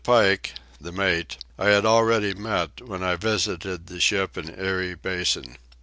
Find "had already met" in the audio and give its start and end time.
1.67-2.81